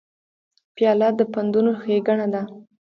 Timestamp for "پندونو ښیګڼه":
1.33-2.27